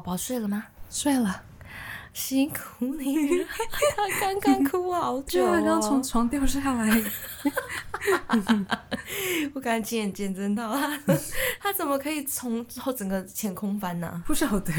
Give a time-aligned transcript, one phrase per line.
[0.00, 0.64] 宝宝睡了吗？
[0.88, 1.42] 睡了。
[2.14, 3.46] 辛苦你了，
[3.94, 7.02] 他刚刚哭好久，哦，他刚从床掉下来。
[9.54, 10.98] 我刚才亲眼见证到他，
[11.60, 14.22] 他怎么可以从后整个前空翻呢，啊？
[14.26, 14.72] 不晓得，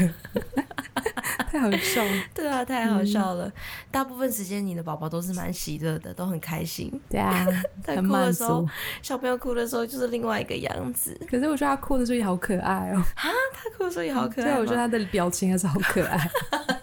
[1.52, 2.10] 太好笑了。
[2.34, 3.46] 对啊，太好笑了。
[3.46, 3.52] 嗯、
[3.90, 6.90] 大部分时间你的宝宝都是蛮喜乐的，都很开心。
[7.10, 7.46] 对啊，
[7.84, 8.66] 他哭的时候，
[9.02, 11.14] 小朋友哭的时候就是另外一个样子。
[11.30, 12.96] 可是我觉得他哭的时候也好可爱哦。
[13.16, 14.54] 啊，他哭的时候也好可爱。
[14.54, 16.30] 对，我觉得他的表情还是好可爱。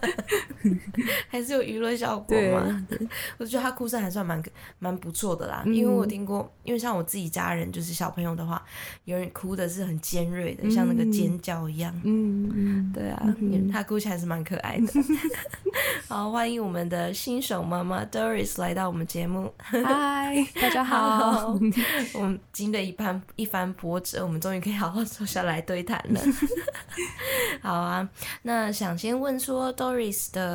[1.29, 2.87] 还是有娱乐效果嘛？
[3.37, 4.41] 我觉得他哭声还算蛮
[4.79, 8.63] 蛮不错的啦，嗯、因为我听过，因为像我自己家人就是小朋友的话，
[9.05, 11.93] 有人哭的是很尖锐的，嗯、像那个尖叫一样。
[12.03, 14.93] 嗯嗯，对啊，嗯、他哭起来是蛮可爱的。
[16.07, 19.53] 好，欢迎我们的新手妈妈 Doris 来到我们节目。
[19.57, 21.19] 嗨，大家好。
[21.31, 21.59] 好
[22.13, 26.21] 我们经历一番一番波折，我们终于可以好好坐下来对谈了。
[27.61, 28.07] 好啊，
[28.41, 30.48] 那想先问说 Doris 的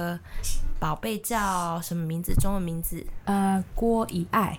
[0.79, 2.35] 宝贝叫什么名字？
[2.35, 3.05] 中文名字？
[3.25, 4.59] 呃，郭以爱，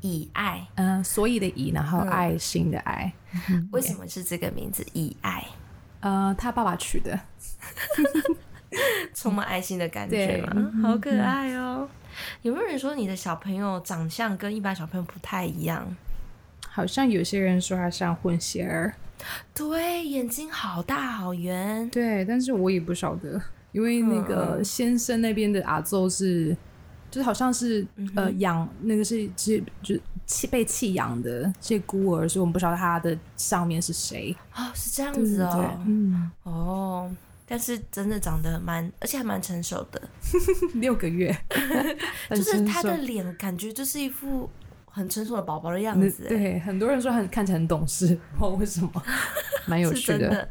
[0.00, 3.12] 以爱，嗯、呃，所以的以，然后爱心的爱。
[3.50, 4.84] 嗯、为什么是这个名字？
[4.92, 5.44] 以爱？
[6.00, 7.18] 呃，他爸爸取的，
[9.14, 10.44] 充满爱心的感觉
[10.82, 11.88] 好可爱哦！
[12.42, 15.96] 有没有人说你的小朋友长相跟一般小朋友不太一样？
[16.68, 18.94] 好像有些人说他像混血儿。
[19.54, 21.88] 对，眼睛好大好圆。
[21.88, 23.40] 对，但是我也不晓得。
[23.74, 26.56] 因为那个先生那边的阿奏是，嗯、
[27.10, 29.94] 就是好像是、嗯、呃养那个是是就
[30.24, 34.34] 弃被弃养的这孤儿，所以我们不知道他的上面是谁。
[34.54, 36.30] 哦，是这样子哦，对对对嗯。
[36.44, 37.16] 哦，
[37.46, 40.00] 但是真的长得蛮，而且还蛮成熟的，
[40.74, 41.36] 六个月，
[42.30, 44.48] 就是他的脸感觉就是一副。
[44.94, 48.06] 很成熟的宝宝的样子，对，很多人说很看起来很懂事，
[48.38, 48.90] 不知道为什么，
[49.66, 50.48] 蛮有趣的。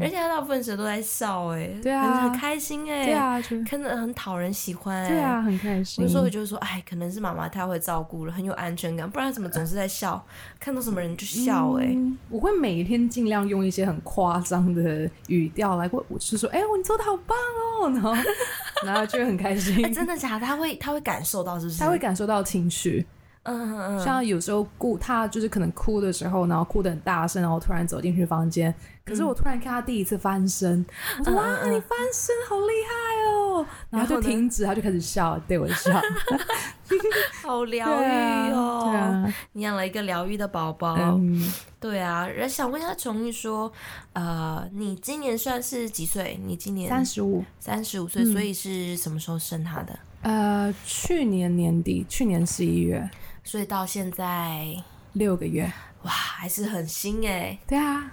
[0.00, 6.04] 而且他大部分时候都在笑，哎，对啊，很开心，哎，对啊，看着很讨人喜欢，对啊，很开心。
[6.04, 10.24] 有时候我就说，哎，可能是妈妈太会照顾了，很有安全感，不然怎么总是在笑？
[10.60, 11.96] 看到什么人就笑，哎，
[12.28, 17.36] 我会每一天尽量用一些很夸张的语调来过，我是说，哎，你做的好棒
[17.82, 18.14] 哦，然后，
[18.86, 19.92] 然后就会很开心。
[19.92, 20.46] 真的假的？
[20.46, 21.80] 他会，他会感受到，是不是？
[21.80, 23.04] 他会感受到情绪。
[23.44, 28.74] 嗯嗯，像有时候哭，他就是可能哭的时候，然后哭得很大声，然后突然走进去房间。
[29.04, 30.84] 可是我突然看他第一次翻身，
[31.18, 33.66] 我说哇，你翻身好厉害哦！
[33.88, 36.00] 然后就停止，他就开始笑，对我笑，
[37.42, 39.26] 好疗愈哦。
[39.52, 41.18] 你养了一个疗愈的宝宝。
[41.80, 43.72] 对啊，想问一下琼玉说，
[44.12, 46.38] 呃，你今年算是几岁？
[46.44, 49.98] 你今年三十五，三十五岁，所以是什么时候生他的？
[50.22, 53.10] 呃，去年年底，去年十一月。
[53.50, 54.72] 所以到现在
[55.14, 55.64] 六个月，
[56.04, 57.58] 哇，还是很新哎。
[57.66, 58.08] 对啊，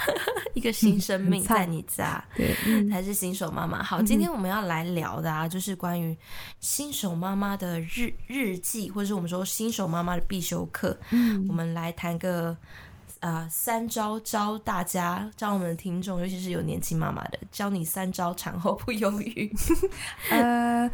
[0.52, 2.54] 一个新生命在你家，对，
[2.90, 3.82] 还是新手妈妈。
[3.82, 6.14] 好，今天我们要来聊的啊，就是关于
[6.60, 10.94] 新手妈妈的日日记，或者是我们说新手妈妈的必修课。
[11.08, 12.54] 嗯，我们来谈个
[13.20, 19.50] 呃三招，教大家，教我们的听众，尤其是有年轻妈妈的，教你三招产后不忧郁。
[20.28, 20.90] 呃。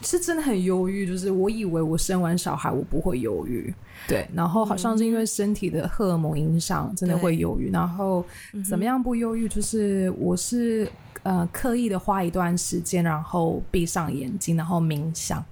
[0.00, 3.74] 是真的很忧郁，就是我以为我生完小孩我不会忧郁，
[4.06, 7.70] 对，然后好像是因为身体的荷尔蒙影响，真的会忧郁。
[7.70, 8.24] 然后
[8.68, 9.48] 怎么样不忧郁？
[9.48, 10.88] 就是我是
[11.24, 15.44] 呃刻意的花一段时间，然后闭上眼睛，然后冥想、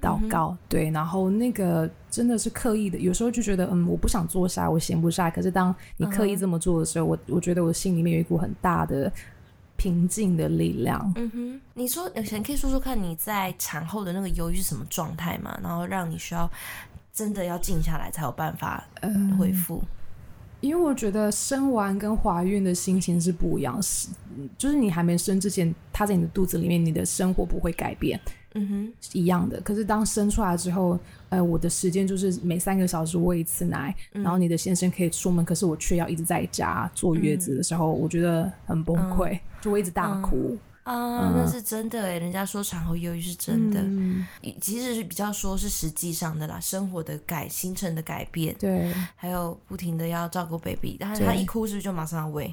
[0.00, 2.96] 祷告，对，然后那个真的是刻意的。
[2.96, 5.30] 有时候就觉得嗯，我不想坐下，我闲不下来。
[5.30, 9.12] 可是当你刻意这么做的时候，我我觉得我心里面有一股很大的。
[9.82, 11.12] 平静的力量。
[11.16, 15.58] 嗯哼，你说，有谁可以说说看你在产后的那个忧郁是什么状态吗？
[15.60, 16.48] 然后让你需要
[17.12, 18.84] 真的要静下来才有办法
[19.36, 19.82] 恢复。
[19.82, 19.88] 嗯，
[20.62, 24.08] 因为我觉得生完跟怀孕的心情是不一样，是
[24.56, 28.18] 就是你还没生之前，他在你的肚子里面，你的生活不会改变。
[28.54, 29.60] 嗯哼，是一样的。
[29.62, 30.98] 可是当生出来之后，
[31.30, 40.56] 呃，我的时间就是每三个小时喂一次奶，嗯、然后你的先生可以出门，可是我却要一直在家坐月子的时候，嗯、我觉得很崩溃，嗯、就会一直大哭。
[40.84, 44.26] 啊、那是真的哎，人家说产后忧郁是真的，嗯、
[44.60, 52.52] 其实是比较说是实际上的啦，生活的改、行程的改变，对，还有不停的要照顾 baby，但是他一哭是不是就马上要喂？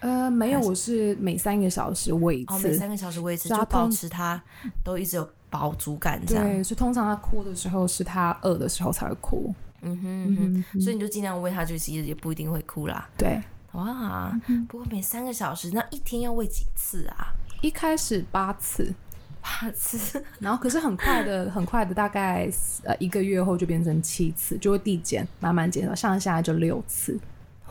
[0.00, 4.42] 呃，没有，我是每三个小时喂一次，哦，每三个小时喂一次，就保持他
[4.84, 6.44] 都一直有饱足感，这样。
[6.44, 9.54] 对，所以通常他哭的时候是他饿的时候才会哭。
[9.80, 13.08] 嗯哼，嗯哼，所以你就尽量喂他，就其实也不一定会哭啦。
[13.16, 13.40] 对，
[13.72, 14.38] 哇，
[14.68, 17.32] 不过每三个小时，那一天要喂几次啊？
[17.62, 18.92] 一开始八次，
[19.40, 22.50] 八次，然后可是很快的，很快的，大概
[22.84, 27.18] 呃一个月后就变成七次，就会递减，慢慢减少，像现在就六次。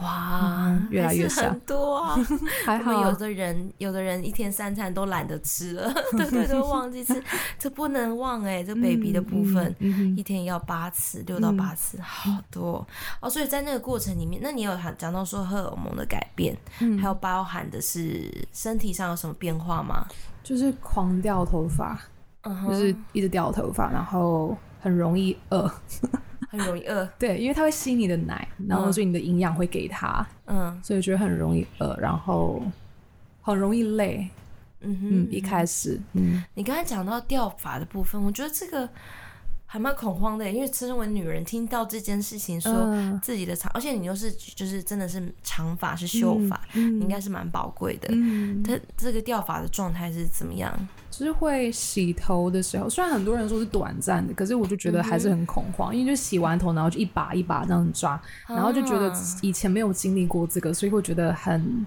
[0.02, 2.18] 哇、嗯，越来越少，很多啊。
[2.66, 7.22] 还好，有的人有的人一天三餐都懒得吃了，对 对，都忘记吃，
[7.60, 12.86] 这不能忘哎、欸，这 baby 的部分，嗯嗯、一天要八次，六到八次，好多
[13.20, 13.30] 哦。
[13.30, 20.06] 所以在那个过程里面，那你有讲到说荷尔蒙的改变，嗯、还有包含的是身体上有什么变化吗？
[20.44, 22.00] 就是狂掉头发，
[22.42, 25.72] 嗯、就是一直掉头发，然后很容易饿。
[26.52, 32.62] 很容易饿， 对，因为它会吸你的奶，然后所以你的营养会给它，嗯，所以觉得很容易饿，然后
[33.42, 34.30] 很容易累，
[34.82, 35.10] 嗯哼。
[35.12, 38.88] 嗯，一开始，嗯，你刚才讲到掉发的部分，我觉得这个。
[39.74, 42.72] 还蛮恐慌的，因为身为女人，听到这件事情，说
[43.24, 47.00] 自己的长，呃、而且你又是就是真的是长发是秀发，嗯。
[47.00, 48.10] 嗯、应该是蛮宝贵的。
[48.12, 50.78] 嗯，它这个掉发的状态是怎么样？
[51.12, 59.14] 就是会洗头的时候，虽然很多人说是短暂的，可是我就觉得还是很恐慌，嗯、因为就洗完头，然后就一把一把这样抓，然后就觉得
[59.44, 61.86] 以前没有经历过这个，所以会觉得很。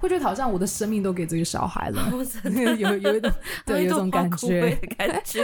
[0.00, 2.12] 会觉得好像我的生命都给这个小孩了，
[2.78, 3.32] 有有一种
[3.64, 5.40] 对，有一种 感觉的感 觉。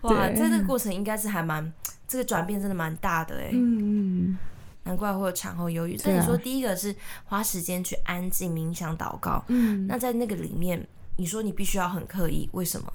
[0.00, 1.70] 哇，在这个过程应该是还蛮
[2.08, 3.50] 这个转变真的蛮大的哎。
[3.52, 4.38] 嗯嗯，
[4.84, 6.00] 难怪会有产后忧郁。
[6.02, 6.94] 但你说第一个是
[7.26, 10.80] 花时间去安静冥想祷告，嗯，那在那个里面，
[11.16, 12.92] 你说你必须要很刻意，为什么？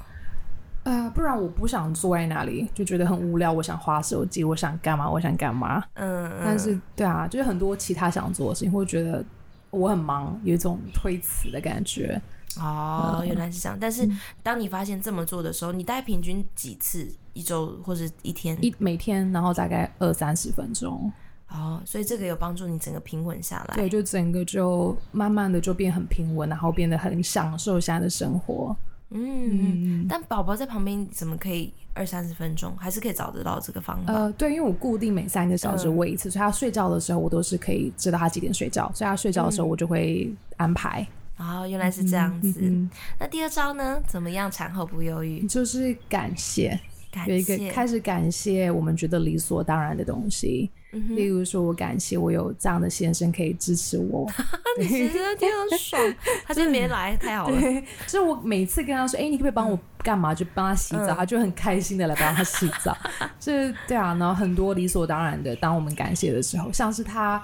[0.84, 3.52] 呃，不然我不想坐在那里，就觉得很无聊。
[3.52, 5.10] 我想滑手机，我想干嘛？
[5.10, 5.84] 我想干嘛？
[5.94, 9.24] 嗯，但是对啊，就是很多其他想做的事情，会觉得。
[9.72, 12.20] 我很忙，有一种推辞的感觉。
[12.60, 13.78] 哦，原来是这样。
[13.80, 14.10] 但是
[14.42, 17.08] 当你发现这么做的时候，你大概平均几次？
[17.34, 18.58] 一周或者一天？
[18.66, 21.14] 一每天，然后大概二三十分钟。
[21.52, 23.76] 哦，所以这个有帮助你整个平稳下来。
[23.76, 28.76] 对，就整个就慢慢的就变很平稳，然后变得很享受现在的生活。
[29.12, 34.14] 嗯，但宝宝在旁边怎么可以二三十分钟，还是可以找得到这个方法？
[34.14, 41.08] 呃，对，因为我固定每三个小时喂一次，嗯、所以他睡觉的时候，我都是可以知道他几点睡觉，所以他睡觉的时候，我就会安排。
[41.38, 42.60] 哦，原来是这样子。
[42.62, 44.00] 嗯嗯、那第二招呢？
[44.08, 45.48] 怎么样产后不忧郁？
[45.48, 46.80] 就是感谢，
[47.12, 50.70] 感谢有一个开始感谢我们觉得理所当然的东西。
[50.92, 54.30] 例如说，我感谢我有这样的先生可以支持我。
[54.80, 56.02] 你其实挺爽，
[56.46, 57.62] 他今天没来，太好了。
[58.08, 62.98] 所以我每次跟他说：“哎，你可不可以帮我干嘛？”就帮他洗澡，他就很开心的来帮他洗澡。
[63.40, 67.44] 就是对啊，然后很多理所当然的，当我们感谢的时候，像是他。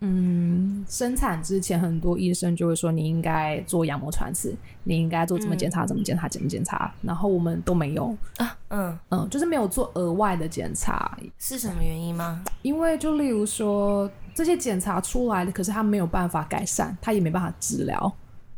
[0.00, 4.54] 嗯，生产之前很多医生就会说，你应该做羊膜穿刺，
[4.84, 8.14] 你应该做怎么检查，怎么检查，怎么检查，然后我们都没有。
[8.36, 8.98] 啊，嗯。
[9.10, 12.44] 嗯，就是没有做额外的检查，是什么原因吗？
[12.60, 18.12] 因为就例如说这些检查出来的，可是他没有办法改善，他也没办法治疗，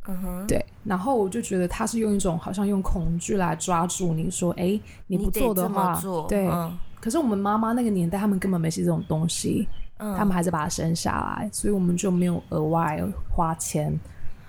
[0.08, 9.69] 嗯哼，对，然后我就觉得他是用一种好像用恐惧来抓住你说，哎，你不做的话，对，嗯，可是我们妈妈那个年代，他们根本没写这种东西。
[9.98, 13.92] 他们还是把他生下来，所以我们就没有额外花钱，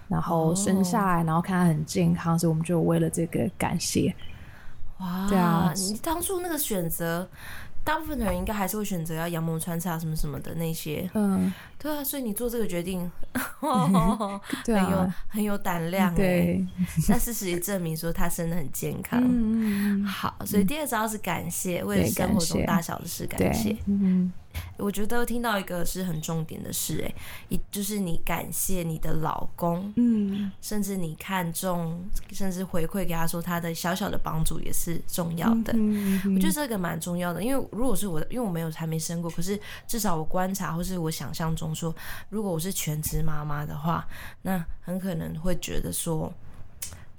[0.07, 4.15] 然后生下来，然后看他很健康，所以我们就为了这个感谢。
[4.99, 7.27] 哇，对啊，你当初那个选择。
[7.81, 13.09] 大部分的人应该还是会选择要羊膜穿插什么什么的那些，嗯，对啊，所以你做这个决定，
[13.59, 16.65] 很有很有胆量，对。
[17.07, 24.31] 那事实也证明说他生的很健康，嗯好，所以第二招是感谢，为了生活中大小的事感谢，嗯。
[24.77, 27.13] 我觉得听到一个是很重点的事，哎，
[27.49, 35.71] 一就是你感谢你的老公，嗯，甚至你看重，甚至回馈给他说他的小小的帮助也是重要的。
[35.75, 41.95] 嗯，我觉得这个蛮重要的，因为如果是我，因为我没有还没生过，可是至少我观察或是我想象中说，
[42.29, 44.07] 如果我是全职妈妈的话，
[44.41, 46.33] 那很可能会觉得说。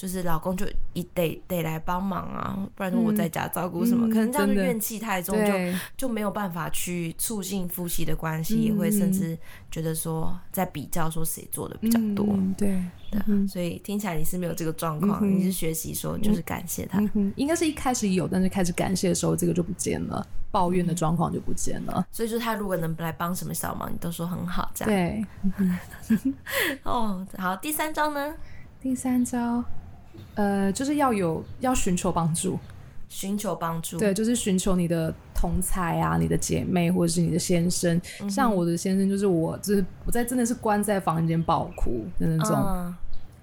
[0.00, 5.52] 就是老公就一得得来帮忙啊，不然说我在家照顾什么，嗯、可能这样就怨气太重，就
[5.94, 9.38] 就没有办法去促进夫妻的关系，嗯、也会甚至
[9.70, 12.82] 觉得说在比较说谁做的比较多，嗯、对。
[13.46, 25.26] 所以听起来你是没有这个状况，嗯、你是学习说就是感谢他，嗯、应该是一开始有，但是开始感谢的时候这个就不见了，抱怨的状况就不见了，嗯、所以说他如果能来帮什么小忙，你都说很好，这样。
[26.08, 26.32] 对，
[26.84, 28.34] 哦，好，第三招呢？
[28.80, 29.62] 第三招。
[30.34, 32.58] 呃，就是要有要寻求帮助，
[33.08, 38.00] 寻求帮助，对，就是寻求你的同才啊，你的姐妹或者是你的先生。
[38.20, 42.94] 嗯、像我的先生，就是我，就是我在真的是关在房间爆哭的那种，嗯、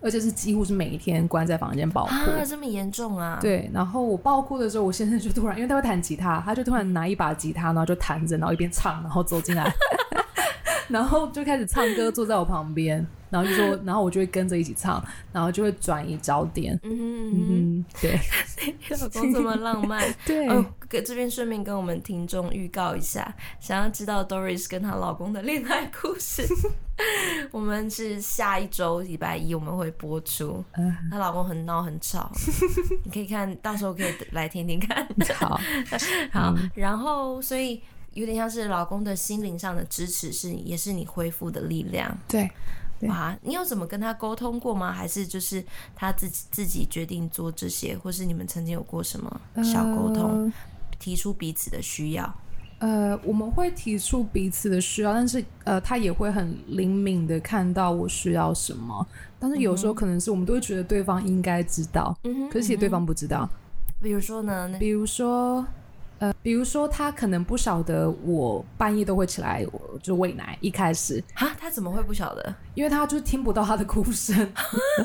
[0.01, 3.39] 而且是几乎是每一天关在房间爆哭，啊，这么严重啊？
[3.41, 9.72] 对，然后我爆哭的时候，我先生就突然，因为他会弹吉他，他就突然拿一把吉他，然后就弹着，然后一边唱，然后走进来。
[10.88, 16.79] 然后就开始唱歌，坐在我旁边，然后就说，然后我就会跟着一起唱，然后就会转移焦点。
[16.84, 18.20] 嗯哼，嗯，对，
[19.01, 20.03] 老公这么浪漫。
[20.25, 26.48] 对，哦，给这边顺便跟我们听众预告一下，想要知道 Doris 跟她老公的恋爱故事，
[27.51, 30.63] 我们是下一周礼拜一我们会播出。
[31.12, 32.32] 她老公很闹很吵，
[33.03, 35.06] 你可以看到时候可以来听听看。
[35.36, 35.60] 好，
[36.32, 37.82] 好，然后所以。
[38.18, 42.18] 有点像是老公的心灵上的支持，是也是你恢复的力量。
[42.28, 42.50] 对，
[43.02, 44.92] 哇，你有怎么跟他沟通过吗？
[44.92, 45.64] 还是就是
[45.96, 50.54] 他自己自己决定做这些，或是你们曾经有过什么小沟通，呃、
[50.98, 52.36] 提出彼此的需要？
[52.80, 59.06] 呃，我们会提出彼此的需要，但是呃，他也会很灵敏的看到我需要什么。
[59.38, 63.48] 但是有时候可能是我们都会觉得对方应该知道，嗯，可是其实对方不知道。
[64.02, 64.76] 比如说呢？
[64.80, 65.64] 比如说。
[66.20, 70.58] 呃，比如说他可能不晓得我半夜都会起来，我就喂奶。
[70.62, 72.56] 一开始啊，他怎么会不晓得？
[72.74, 74.36] 因为他就是听不到他的哭声，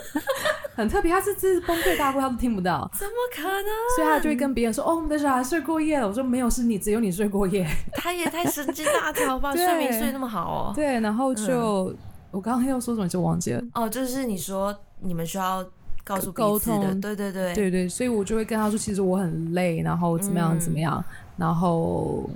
[0.74, 1.12] 很特别。
[1.12, 2.90] 他是这是崩溃大哭，他都听不到。
[2.94, 3.64] 怎么可能？
[3.96, 9.52] 所以他就会跟别人说：“哦，我们的小孩睡过夜了。”我说：“没有，是你，只有你睡过夜。”他也太神经大条吧？
[9.56, 10.72] 睡眠睡那么好哦。
[10.74, 11.96] 对，然后就、嗯、
[12.30, 13.62] 我刚刚要说什么就忘记了。
[13.74, 15.62] 哦，就是你说你们需要。
[16.04, 22.28] 告诉沟通的，对对对，对对，所以我就会跟他说，其实我很累，然后怎么样怎么样，嗯、然后，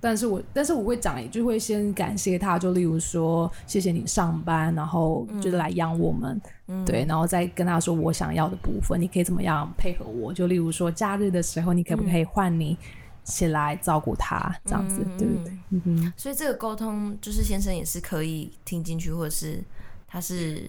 [0.00, 12.78] 但是我但是我会讲，就会先感谢他，就例如说，谢谢你上班，然后就是来养我们，嗯、对，然后再跟他说我想要的部分，你可以怎么样配合我，就例如说假日的时候，你可不可以换你
[13.24, 15.52] 起来照顾他，这样子，嗯、对不对？
[15.70, 19.60] 嗯哼，所以这个沟通就是先生也是可以听进去，或者是
[20.06, 20.62] 他是。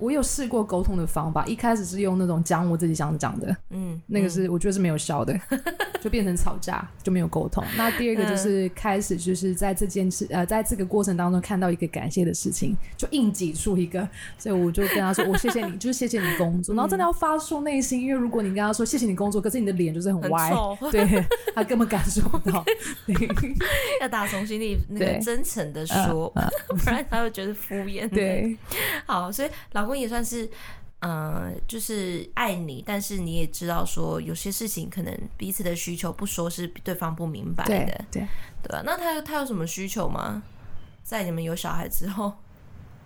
[0.00, 5.38] 我有试过沟通的方法，一开始是用那种讲我自己想讲的，嗯，那个是我觉得是没有效的，
[6.00, 7.62] 就变成吵架，就没有沟通。
[7.76, 22.64] 那第二个就是开始就是在这件事呃，在这个过程当中看到一个感谢的事情，就硬挤出一个，所以我就跟他说：“我谢谢你，就是谢谢你工作。”然后真的要发出内心，因为如果你跟他说谢谢你工作，可是你的脸就是很歪，很对，他根本感受不到。
[24.00, 26.32] 要打从心里那个真诚的说，
[26.66, 28.08] 不然他会觉得敷衍。
[28.08, 28.56] 对，
[29.04, 29.89] 好，所以老。
[29.90, 30.44] 我也算是，
[31.00, 38.28] 嗯、呃，就是爱你，但是你也知道说有些事情可能彼此的需求不说是对方不明白的，对对，
[38.62, 38.82] 对吧？
[38.86, 40.42] 那他他有什么需求吗？
[41.02, 42.32] 在你们有小孩之后？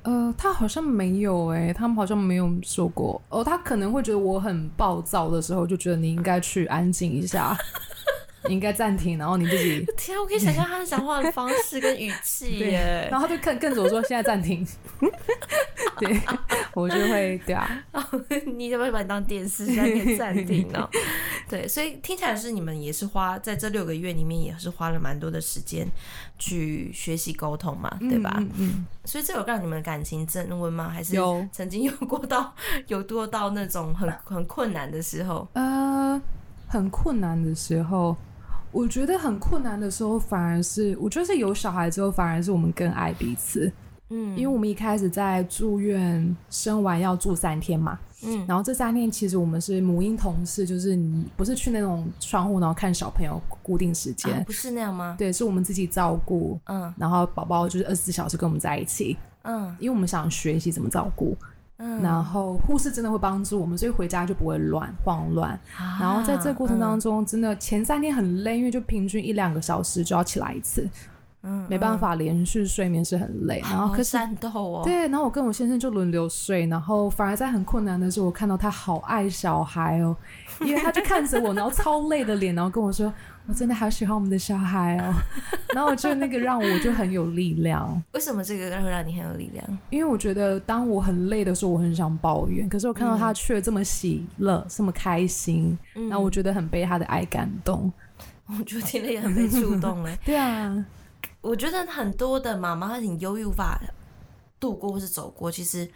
[0.02, 3.42] 呃，他好像没有哎、欸，他们好像没有说过哦。
[3.42, 7.56] 他可能会觉得我很暴躁的时候，就觉得你应该去安静一下。
[8.46, 9.86] 你应该暂停，然后你自己。
[9.96, 13.08] 天啊，我可以想象他讲话的方式跟语气 耶。
[13.10, 14.66] 然后他就看看着我说：“现在暂停。
[15.98, 16.20] ”对，
[16.74, 17.84] 我就会对啊。
[18.56, 19.66] 你怎么会把你当电视？
[19.66, 20.88] 现在暂停呢？
[21.48, 25.86] 对，所以听起来是你们也是花在这六个月里面，也是花了蛮多的时间
[26.38, 28.34] 去学习沟通嘛，对吧？
[28.38, 28.86] 嗯，嗯。
[29.04, 30.88] 所以这有让你们感情升温吗？
[30.88, 32.52] 还是有曾经有过到
[32.88, 35.46] 有多到那种很很困难的时候？
[35.54, 36.20] 呃，
[36.66, 38.16] 很困难的时候。
[38.74, 43.72] 我觉得很困难的时候，反而是我觉得是有小孩之后，反而是我们更爱彼此。
[44.10, 55.14] 嗯，因为我们一开始在住院生完要住三天嘛，嗯，然后这三天其实我们是母婴同事，就是你不是去那种窗户然后看小朋友固定时间，啊，不是那样吗？
[55.16, 61.36] 对，是我们自己照顾，嗯，然后宝宝就是二十四小时跟我们在一起，嗯，因为我们想学习怎么照顾。
[61.76, 65.50] 嗯、然后护士真的会帮助我们，所以回家就不会乱慌乱。
[65.76, 70.88] 啊、然后在这个过程当中，嗯、真的前三天很累，因为就平均一两个小时就要起来一次，
[71.42, 73.60] 嗯，没办法连续睡眠是很累。
[73.66, 80.16] 嗯、然后可是战斗哦，对，然后我跟我先生就轮流睡，然后反而在很困难的时候，我看到他好爱小孩哦，
[80.60, 83.12] 因为他就看着我，然后超累的脸，然后跟我说。
[83.46, 85.12] 我真的好喜欢我们的小孩哦，
[85.74, 88.02] 然后我觉得那个让我就很有力量。
[88.12, 89.78] 为什么这个会让你很有力量？
[89.90, 97.92] 因为我觉得当我很累的时候，我很想抱怨，可是我看到他却这么喜乐，嗯、这么开心，然后我觉得很被他的爱感动。
[98.46, 100.18] 我觉得听了也很被触动哎。
[100.24, 100.86] 对啊，
[101.42, 103.78] 我觉得很多的妈妈她很忧郁无法
[104.58, 105.52] 度过或是走过。
[105.52, 105.86] 其实，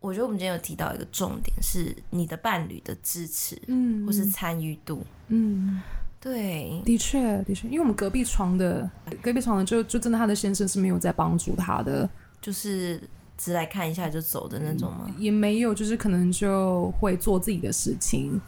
[0.00, 5.80] 我觉得我们今天有提到一个重点是你的伴侣的支持，嗯，或是参与度，嗯。
[6.24, 8.90] 对，的确，的确，因为我们隔壁床的，
[9.20, 12.08] 隔壁床的就就真的他的先生是没有在帮助他的，
[12.40, 12.98] 就是
[13.36, 15.14] 只来看一下就走的那种吗？
[15.18, 18.40] 也没有，就是可能就会做自己的事情，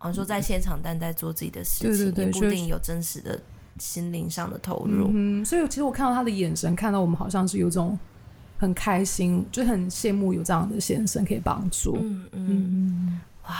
[0.00, 3.40] 哦，说在现场但在做自己的事情，对对对，不一定有真实的
[3.78, 5.10] 心灵上的投入。
[5.14, 7.98] 嗯，所以其实我看到他的眼神，看到我们好像是有种
[8.58, 11.96] 很开心，就很羡慕有这样的先生可以帮助。
[12.02, 13.54] 嗯嗯嗯，哇。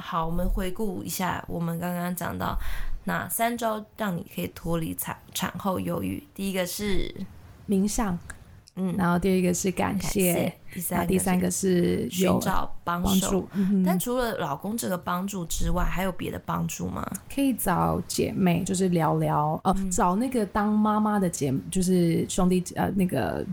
[0.00, 2.56] 好，我们回顾一下，我们刚刚讲到
[3.04, 6.22] 哪三招让你可以脱离产产后忧郁？
[6.34, 7.14] 第一个是
[7.68, 8.18] 冥想。
[8.80, 13.44] 嗯，然后第二个是感谢，第三第三个是寻找帮助。
[13.52, 17.04] 嗯、但除了老公这个帮助之外，还有别的帮助吗？
[17.34, 23.44] 可以找姐妹，就是聊聊哦、嗯，找那个当妈妈的姐，就是兄弟呃那个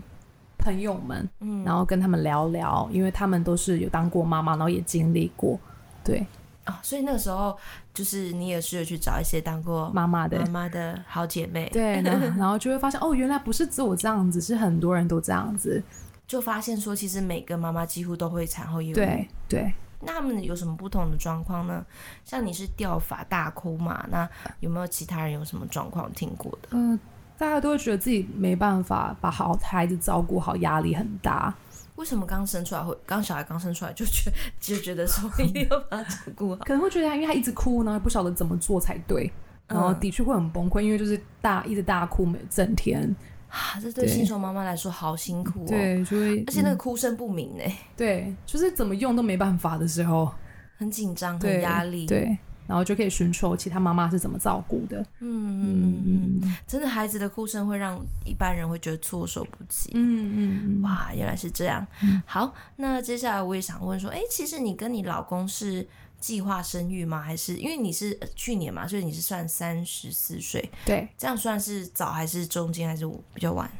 [0.58, 5.58] 朋友们，嗯，然后跟他们聊聊，因为他们都是有当过妈妈，然后也经历过，
[6.04, 6.24] 对。
[6.66, 7.56] 哦，所以那个时候
[7.94, 15.82] 就是你也试着去找一些当过妈妈的妈妈的好姐妹，对，然后，就会发现哦，原来不是只有我这样子，是很多人都这样子，
[16.26, 19.72] 就发现说其实每个妈妈几乎都会产后抑郁，对对。
[20.00, 21.84] 那他们有什么不同的状况呢？
[22.22, 24.04] 像你是掉发大哭嘛？
[24.10, 24.28] 那
[24.60, 26.68] 有没有其他人有什么状况听过的？
[26.72, 27.00] 嗯、呃，
[27.38, 31.52] 大家都会觉得自己没办法把好孩子照顾好，压力很大。
[31.96, 36.64] 为什么刚生出来会刚小孩刚生出来就觉 就觉得说一 定要把他照顾好？
[36.64, 39.30] 可能会觉得他因为他一直哭，然后不晓得怎么做才对，
[39.66, 43.02] 然后的确会很崩溃，因为就是大一直大哭每整天
[43.48, 45.66] 啊，这对新手妈妈来说好辛苦哦。
[45.68, 50.30] 对，就会而且那个哭声不明哎，对，就是怎么用都没办法的时候，
[50.76, 52.36] 很紧张，很压力，对。
[52.66, 55.00] 然后就可以寻求其他妈妈是怎么照顾的。
[55.20, 59.90] 嗯嗯嗯，真的，孩子的哭声会让一般人会觉得措手不及。
[59.94, 61.86] 嗯嗯哇，原来是这样。
[62.02, 62.22] 嗯。
[62.26, 65.86] 好，那接下来我也想问说，哎，其实你跟你老公是
[66.18, 67.20] 计划生育吗？
[67.20, 70.70] 还是因为你是去年嘛，所以你是算三十四岁？
[70.84, 73.70] 对，这样算是早还是中间还是比较晚？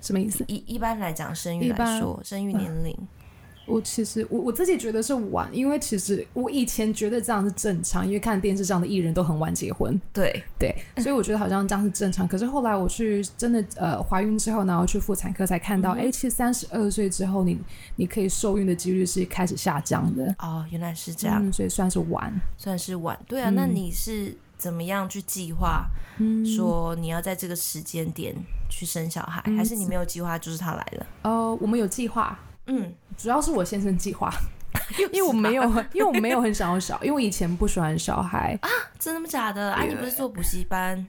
[0.00, 0.44] 什么意思？
[0.48, 2.94] 一一般来讲，生育来说，生育年龄。
[3.66, 12.28] 我其实我我自己觉得是晚，因为其实我以前觉得这样是正常，因为看电视上的艺人都很晚结婚，对对，所以我觉得好像这样是正常。
[12.28, 17.60] 可是后来我去真的呃怀孕之后，然后去妇产科才看到，哎、嗯，其实三十二岁之后你，你
[17.96, 20.34] 你可以受孕的几率是开始下降的。
[20.38, 23.18] 哦，原来是这样，嗯、所以算是晚，算是晚。
[23.26, 25.86] 对啊，嗯、那你是怎么样去计划？
[26.56, 28.32] 说你要在这个时间点
[28.68, 31.06] 去生小孩，嗯、还是你没有计划，就是他来了？
[31.22, 32.38] 哦、呃，我们有计划。
[32.66, 34.32] 嗯，主要是我先生计划，
[35.12, 38.68] 因为我没有，因为我没有很想要小，因为我以前不喜欢小孩啊，
[38.98, 39.26] 真的吗？
[39.28, 39.72] 假的？
[39.72, 41.06] 啊，你不是做补习班？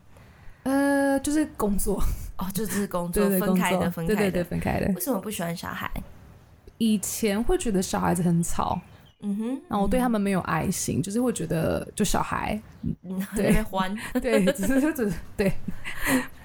[0.64, 2.02] 呃，就是工作
[2.38, 4.92] 哦，就只是工作，分开的，分开的，对对对，分开的。
[4.94, 5.90] 为什么不喜欢小孩？
[6.78, 8.80] 以前会觉得小孩子很吵，
[9.22, 12.60] 嗯哼，然后我对他们没有爱心，就是会觉得就小孩，
[13.04, 15.54] 嗯，对，欢， 对，只是只是对，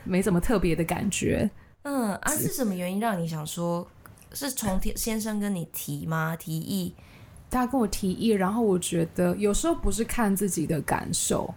[0.05, 1.51] 没什么特别的感觉。
[1.83, 3.87] 嗯，啊，是什么原因让你想说？
[4.33, 6.37] 是从先生跟你提吗？
[6.37, 6.95] 提议，
[7.51, 11.53] 他跟我提议，然后我觉得有时候不是看自己的感受，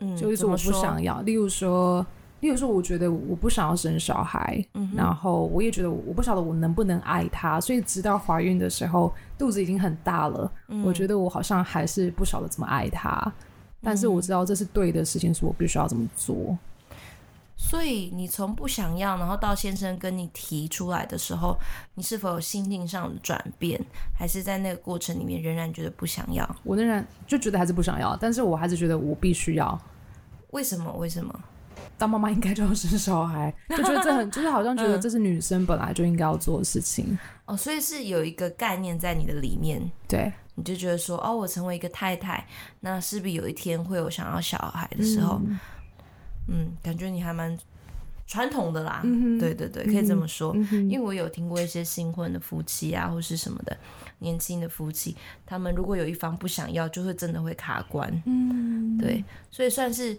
[0.00, 1.20] 嗯，就是我不想要。
[1.22, 2.04] 例如说，
[2.40, 13.32] 例如说，我觉得我不想要生小孩，嗯，然后我也觉得我不晓得我能不能爱他，所以直到怀孕的时候，肚子已经很大了，嗯，我觉得我好像还是不晓得怎么爱他，
[13.82, 16.56] 但是我知道这是对的事情，所以我必须要这么做。
[17.60, 21.58] 所以你从不想要，然后到先生跟你提出来的时候，
[21.94, 23.78] 你是否有心境上的转变，
[24.16, 26.48] 还是在那个过程里面仍然觉得不想要？
[26.62, 29.78] 我仍然就觉得还是不想要，但是我还是觉得我必须要。
[30.52, 30.90] 为什么？
[30.92, 31.38] 为什么？
[31.98, 37.06] 当妈妈应该就要生小孩， 就觉得这很，就是好像觉得这是女生本来就应该要做的事情。
[37.10, 37.18] 嗯。
[37.46, 42.46] 哦，所以是有一个概念在你的里面，对，你就觉得说，哦，我成为一个太太，
[42.80, 45.40] 那势必有一天会有想要小孩的时候。
[45.44, 45.58] 嗯
[46.48, 47.56] 嗯，感觉你还蛮
[48.26, 49.00] 传统的啦。
[49.04, 50.52] 嗯，对对对，可以这么说。
[50.54, 53.76] 嗯，因为我有听过一些新婚的夫妻啊，或是什么的
[54.18, 58.10] 年轻的夫妻，他们如果有一方不想要，就会真的会卡关。
[58.26, 60.18] 嗯，对，所以算是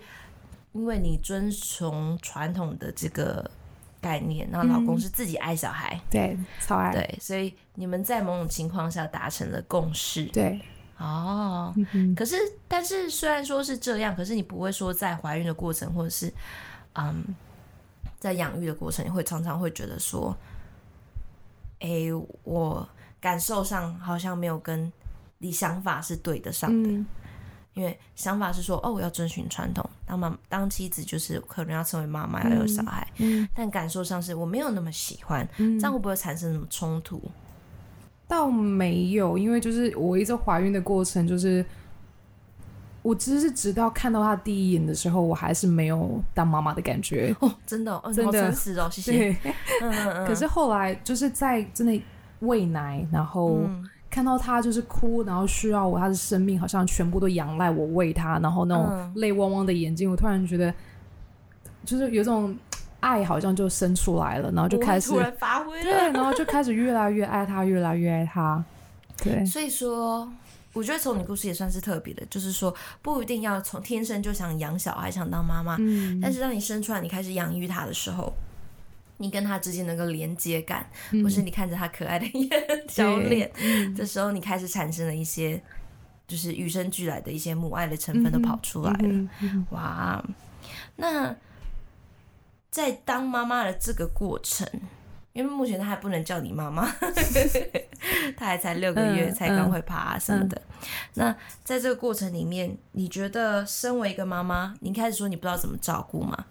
[0.72, 3.50] 因为你遵从传统的这个
[4.02, 10.60] 概念，然后老公是自己爱小孩，嗯，对，超爱，对，所以你们在某种情况下达成了共识，对。
[11.00, 12.36] 哦、嗯，可是，
[12.68, 16.30] 但是虽然说是这样，可是你不会说在怀孕的过程，或者是，
[16.94, 17.24] 嗯，
[18.20, 20.36] 在养育的过程，你会常常会觉得说，
[21.80, 22.86] 哎、欸，我
[23.22, 24.92] 感受上好像没有跟
[25.38, 27.06] 你想法是对得上的，嗯、
[27.76, 37.22] 因为想法是说，哦，我要遵循传统，当妈当妻子就是可能要成为妈妈，要有小孩，嗯，但感受上是我没有那么喜欢，嗯、这样会不会产生什么冲突？
[38.30, 41.66] 倒没有，因为就是我一直怀孕的过程，就是
[43.02, 47.36] 我只是直到看到他第一眼的时候，我还是没有当妈妈的感觉。
[47.40, 49.36] 哦，真的，哦、真的，好诚实哦，谢谢。
[49.82, 52.00] 嗯嗯， 可是后来就是在真的
[52.42, 53.62] 喂奶，然后
[54.12, 60.72] 看到他就是哭，然后需要我，他的生命好像全部都仰赖我喂他，然后那种泪汪汪的眼睛，我突然觉得
[61.84, 62.56] 就是有种。
[63.00, 68.64] 爱好像就生出来了，然后就开始突然发挥了，对，然后就开始越来越爱他，越来越爱他。
[69.18, 70.32] 对，所以说，
[70.74, 78.34] 我觉得从你故事也算是特别的，就是说不一定要从天生就想养小孩，想当妈妈，嗯，但是当你生出来，你开始养育他的时候，
[79.18, 82.26] 你跟他之间那个连接感，嗯、或是你看着他可爱的
[82.88, 85.62] 小脸，嗯、这时候你开始产生了一些，
[86.26, 89.00] 就是与生俱来的一些母爱的成分都跑出来了。
[89.02, 90.24] 嗯嗯嗯、哇，
[90.96, 91.36] 那
[92.70, 94.68] 在当妈妈的这个过程。
[95.32, 96.86] 因为目前她还不能叫你妈妈，
[98.36, 100.58] 她还才六个月，才刚会爬啊什么的。
[100.58, 106.46] 嗯嗯、那在这个过程里面，你觉得身为一个妈妈，你一开始说你不知道怎么照顾嘛？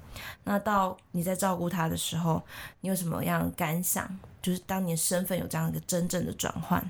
[0.44, 2.40] 那到你在照顾她的时候，
[2.80, 4.08] 你有什么样的感想？
[4.40, 6.82] 就是当你身份有这样一个真正的转换，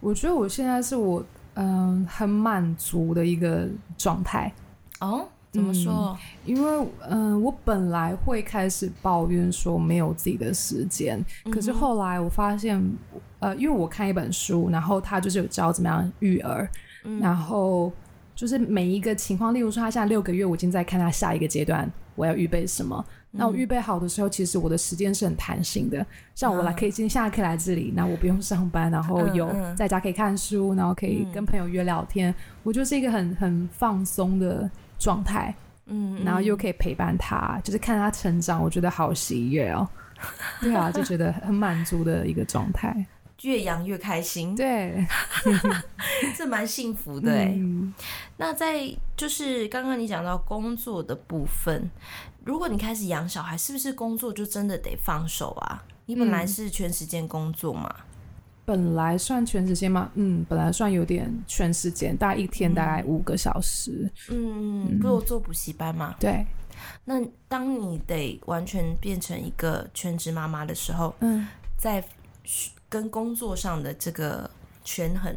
[0.00, 4.52] 我觉得我现在是我嗯很满足的一个状态
[5.00, 5.26] 哦。
[5.52, 5.92] 怎么说？
[5.92, 12.82] 嗯、因为嗯、呃，我本来会开始抱怨说没有自己的时间，可是后来我发现，
[13.38, 16.66] 呃，因为我看一本书，然后他就是有教怎么样育儿，
[17.04, 17.92] 嗯、然后
[18.34, 23.04] 就是每一个情况，例如说他现在六个月，我已经在看他下一个阶段我要预备什么。
[23.32, 34.70] 嗯、那我预备好的时候，其实我的时间是很弹性的，像我来可以今天下课来这里，那、嗯、我不用上班，然后有在家可以看书，然后可以跟朋友约聊天，嗯、我就是一个很很放松的。
[35.02, 35.54] 状态，
[35.86, 39.88] 嗯，然后又可以陪伴他，就是看他成长，我觉得好喜悦哦。
[40.62, 43.04] 对啊，就觉得很满足的一个状态，
[43.42, 45.04] 越养越开心，对，
[46.38, 47.32] 这蛮幸福的。
[47.44, 47.92] 嗯、
[48.36, 51.90] 那在就是刚刚你讲到工作的部分，
[52.44, 55.82] 如果你开始养小孩，是不是工作就真的得放手啊？
[56.06, 57.92] 你本来是全时间工作嘛？
[57.98, 58.04] 嗯
[58.64, 60.10] 本来算全时间吗？
[60.14, 64.08] 嗯，本来算有点全时间，大概一天大概五个小时。
[64.30, 66.14] 嗯嗯，不是我做补习班嘛？
[66.20, 66.46] 对。
[67.04, 71.46] 那当你得完全变成一个全职妈妈的时候，嗯，
[71.76, 72.02] 在
[72.88, 74.48] 跟工作上的这个
[74.84, 75.34] 权衡，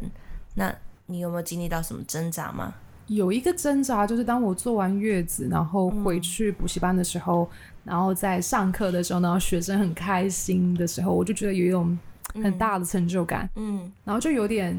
[0.54, 0.72] 那
[1.06, 2.74] 你有没有经历到什么挣扎吗？
[3.08, 7.48] 有一个挣扎，就是当我做完月子，然后回去补习班的时候，嗯、
[7.84, 11.98] 然后在上课的时候，然后学生很开心的时候，我就觉得有一种。
[12.42, 14.76] 很大的成就感，嗯，然后就有点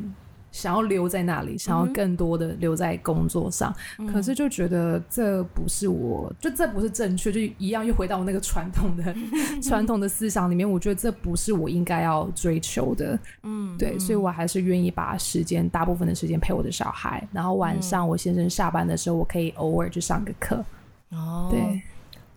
[0.52, 9.16] 想要留在那里，嗯、想要更多的留在工作上，嗯、可是就觉得这不是我，就这不是正确，就一样又回到我那个传统的
[9.62, 20.64] 传统的思想里面，我觉得这不是我应该要追求的，嗯，对，所以我还是愿意把时间大部分的时间陪我的小孩，然后晚上我先生下班的时候，我可以偶尔去上个课，
[21.10, 21.82] 哦，对，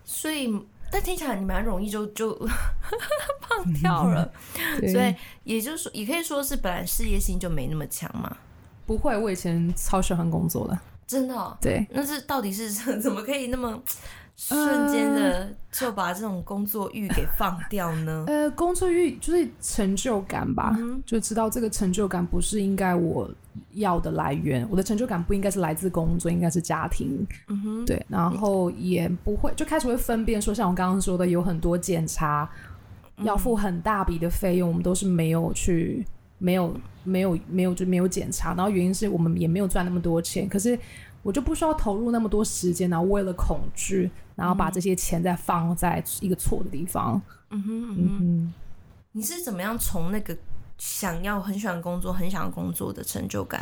[0.03, 0.53] 所以。
[0.91, 2.33] 但听起来你蛮容易就 就
[3.39, 4.31] 胖掉了，
[4.91, 8.35] 所以也就是说，也可以说是本来事业心就没那么强嘛。
[8.85, 10.77] 不会，我以前超喜欢工作的，
[11.07, 11.57] 真的哦。
[11.61, 13.81] 对，那是到底是 怎么可以那么
[14.49, 18.25] 瞬间的就把这种工作欲给放掉呢？
[18.29, 23.29] 呃，工作欲就是成就感吧，嗯，就知道这个成就感不是应该我。
[23.73, 27.27] 要的来源，我的成就感不应该是来自工作，应该是家庭。
[27.49, 32.49] 嗯哼，对，然后也不会就开始会分辨说，像我刚刚说的，有很多检查
[33.23, 36.05] 要付很大笔的费用，嗯、我们都是没有去，
[36.37, 36.73] 没有，
[37.03, 38.53] 没有，没有就没有检查。
[38.55, 40.79] 然后原因是我们也没有赚那么多钱，可是
[41.23, 47.21] 我就不需要投入那么多时间，然后为了恐惧，然后把这些钱再放在一个错的地方。
[47.49, 48.53] 嗯哼，嗯哼，
[49.11, 50.37] 你是怎么样从那个？
[50.77, 53.61] 想要很喜欢工作，很想要工作的成就感，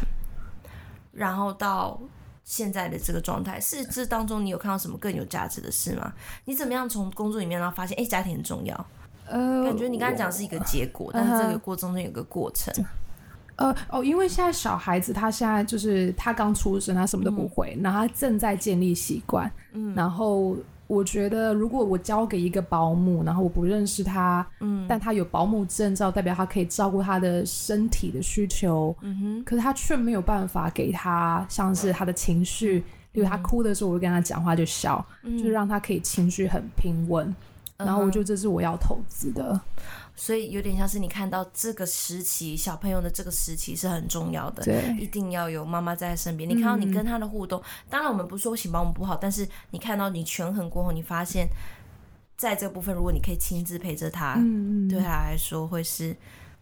[1.12, 2.00] 然后到
[2.46, 6.14] 现在的这个状态，是这当中你有看到什么更有价值的事吗？
[6.46, 8.86] 你怎么样从工作里面然后发现，哎，家庭很重要？
[9.26, 12.74] 呃，感觉你刚才讲是一个结果，但是这个过程中有个过程。
[12.78, 12.90] 呃
[13.90, 20.56] 哦，因为现在小孩子他现在就是他刚出生，他什么都不会，嗯、然后他正在建立习惯，嗯，然后。
[20.90, 37.28] 我觉得，如果我交给一个保姆，然后我不认识他，嗯，但他有保姆证照，代表他可以照顾他的身体的需求，嗯哼，可是他却没有办法给他像是他的情绪，例如他哭的时候，我就跟他讲话就笑，嗯，就是让他可以情绪很平稳，
[37.78, 39.62] 嗯，然后我觉得这是我要投资的。
[40.20, 46.50] 所以有点像是你看到这个时期小朋友的这个时期是很重要的，对，一定要有妈妈在身边。
[46.50, 51.48] 你看到你跟他的互动，嗯、当然我们不是说请保姆不好，但是你看到你权衡过后，你发现
[52.36, 56.14] 在这部分，如果你可以亲自陪着他，嗯、对他来说会是。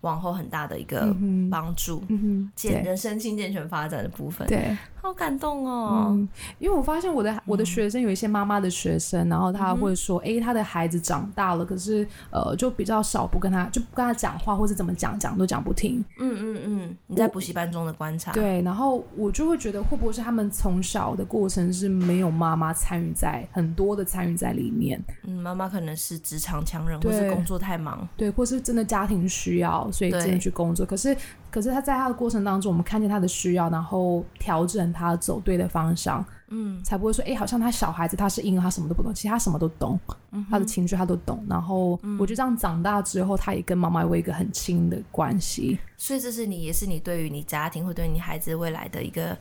[0.01, 1.11] 往后很大的一个
[1.49, 6.27] 帮助，健、嗯健、人生心健全发展的部分，对，好感动哦、嗯。
[6.59, 16.03] 因为我发现我的我的学生有一些妈妈的学生，嗯、然后他会说，哎、欸，他的孩子长大了，可是呃，就比较少不跟他就不跟他讲话，或是怎么讲讲都讲不听。
[16.19, 25.01] 嗯嗯嗯，你在补习班中的观察，对，然后我就会觉得，会不会是他们从小的过程是没有妈妈参与在很多的参与在里面？
[25.23, 29.89] 嗯，妈妈可能是职场强人，对或是工作太忙，对，或是真的家庭需要。
[29.91, 31.15] 所以真的去工作，可是。
[31.57, 41.43] 可是他在他的过程当中，我们看见他的需要，然后调整他走对的方向，嗯，才不会说，哎、欸，好像他小孩子他是婴儿，他什么都不懂，其实他什么都懂，嗯、他的情绪他都懂。
[41.49, 45.79] 然后我觉得这样长大之后，他也跟妈妈有一个很亲的关系。
[45.97, 49.35] 所以这是你，也是你对于你家庭或对你孩子未来的一个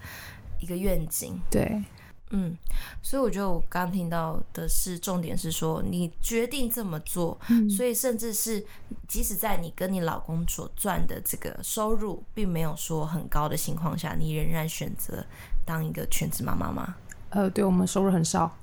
[0.59, 1.39] 一个愿景。
[1.51, 1.85] 对。
[2.31, 2.57] 嗯，
[3.03, 8.65] 所以我觉得我刚听到的是重点是说，你决定这么做，嗯，所以甚至是
[9.07, 15.25] 即使在你跟你老公所赚的这个收入并没有说很高的情况下，你仍然选择
[15.65, 16.97] 当一个全职妈妈吗？
[17.31, 18.57] 呃，对，我们收入很少，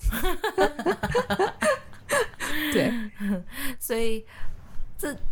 [2.73, 2.91] 对，
[3.79, 4.25] 所以。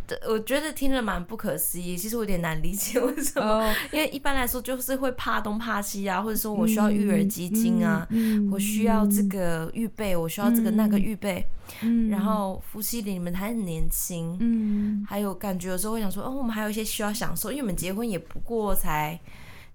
[0.06, 3.74] 这我觉得听着蛮不可思议，其实我有点难理解为什么，oh.
[3.90, 11.46] 因为一般来说就是会怕东怕西啊，或者说我需要育儿基金啊，嗯、我需要这个预备，我需要这个那个预备，
[11.80, 19.18] 嗯、然后夫妻里你们还很年轻，嗯，还有感觉有时候会想说，哦，我们还有一些需要享受，因为我们结婚也不过才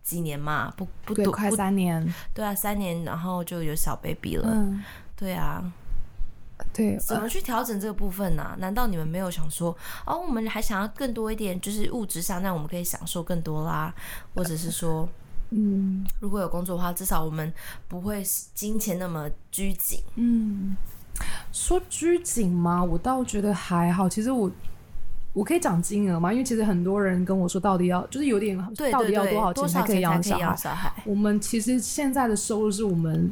[0.03, 4.83] 几年嘛，不不多，快三年，对啊，三年，然后就有小 baby 了，嗯、
[5.15, 5.63] 对啊。
[6.73, 8.55] 对，怎么去调整这个部分呢、啊？
[8.59, 13.93] 难道你们没有想说，哦，我们还想要更多一点，就是物质上，那我们可以享受更多啦，
[14.35, 15.07] 或者是说，
[15.51, 17.53] 嗯，如果有工作的话，至少我们
[17.87, 19.99] 不会金钱那么拘谨。
[20.15, 20.75] 嗯，
[21.51, 22.83] 说拘谨吗？
[22.83, 24.09] 我倒觉得还好。
[24.09, 24.51] 其实我。
[25.37, 26.31] 我可以讲金额吗？
[26.31, 28.57] 因为其实很多人跟我说，到底要就是有点，
[28.91, 30.55] 到底要多少钱才可以养小孩？
[30.55, 33.31] 小孩我们其实现在的收入是我们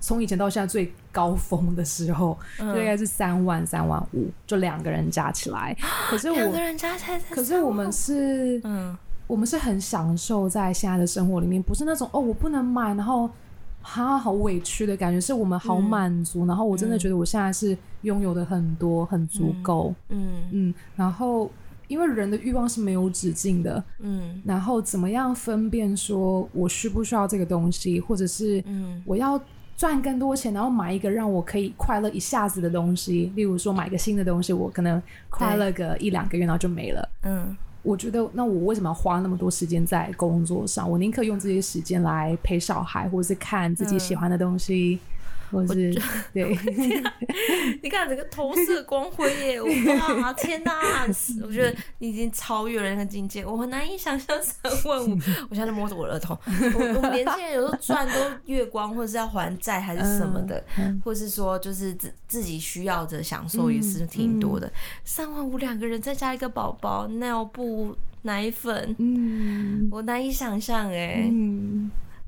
[0.00, 5.76] 从以前到现在最高峰的时候，嗯、大概是三万三万五，就两个人加起来。
[6.10, 13.30] 可是我两个人加起来，可是我们是，嗯，我们是很享受在现在的生活里面，不是那种哦，我不能买，然后。
[13.86, 20.42] 哈，好委屈的感觉，是我们好满足，嗯、然后我真的觉得我现在是拥有的很多，很足够，嗯。
[20.50, 21.50] 嗯，然后
[21.86, 28.64] 因为人的欲望是没有止境的，嗯，然后怎么样分辨说我需不需要这个东西，或者是
[29.04, 29.38] 我要
[29.76, 37.54] 赚更多钱，然后买一个让我可以快乐一下子的东西，例如说买个新的东西，我可能快乐个一两个月，然后就没了，嗯。
[37.84, 40.90] 我觉得，那我为什么要花那么多时间在工作上？
[40.90, 44.98] 我宁可用这些时间来陪小孩，或者是看自己喜欢的东西。
[45.00, 45.13] 嗯
[45.50, 45.94] 或是
[46.32, 46.58] 对，
[47.82, 49.60] 你看整个投射光辉耶！
[50.20, 50.72] 哇，天哪！
[51.42, 55.18] 我觉得你已经超越了那个境界，我很难以想象三万五。
[55.48, 56.38] 我现在在摸着我的额头。
[56.46, 58.14] 我们年轻人有时候赚都
[58.46, 60.62] 月光，或者是要还债还是什么的，
[61.04, 64.70] 或是说就是自自己需要的享受也是挺多的。
[65.04, 71.30] 三万五两个人再加一个宝宝，尿布、奶粉，嗯，我难以想象哎。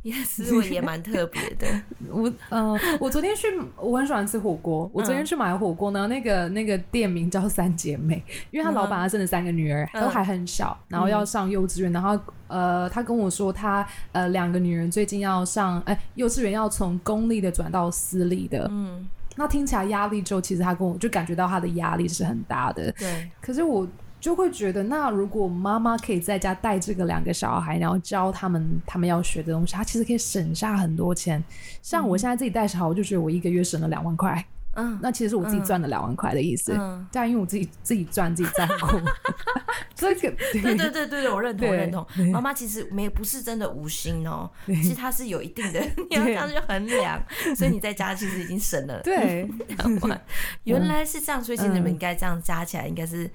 [0.07, 1.67] 也是，我也蛮特别的。
[2.09, 4.89] 我呃，我昨天去，我很喜欢吃火锅。
[4.93, 11.91] 我昨天去买火锅呢，那个那个店名叫三姐妹，因为她老板她生了三个女儿，都还很小，然后要上幼稚园。
[11.93, 12.17] 然后
[12.47, 18.69] 呃，他跟我说他呃两个女人最近要上哎幼稚园，要从公立的转到私立的。
[18.71, 22.93] 嗯，那听起来压力就其实他跟我就感觉到他的压力是很大的。
[22.93, 23.85] 对，可是我。
[24.27, 31.41] 就会觉得，那如果妈妈可以在家带这个两个小孩，然后教他们他们要学的东西，他其实可以省下很多钱。
[31.81, 34.45] 像我现在自己带小孩，我就觉得我一个月省了两万块。
[34.75, 36.75] 嗯，那其实是我自己赚了两万块的意思。
[36.77, 38.99] 嗯，但因为我自己自己赚自己在乎。
[39.95, 42.05] 这个对对对对，我认同认同。
[42.33, 47.23] 妈妈其实没不是真的无心哦，其实她是有一定的，你要这样去衡量。
[47.55, 50.21] 所以你在家其实已经省了对两万。
[50.65, 53.31] 原来是这样，所以其实你们应该这样加起来应该是。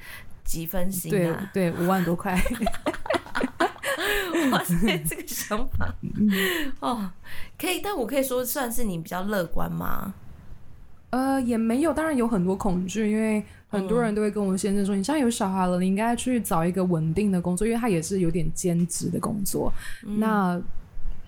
[0.52, 1.50] 几分心啊？
[1.54, 2.36] 对，对，五万多块。
[4.52, 5.96] 哇塞，这个想法
[6.82, 7.10] 哦，
[7.58, 10.14] 可以，但我可以说算是你比较乐观吗？
[11.12, 19.72] 呃，也没有，当然有很多恐惧，因为很多人都会跟我先生说，嗯、你现在有小孩了，你应该去找一个稳定的工作，因为他也是有点兼职的工作。
[20.06, 20.62] 嗯、那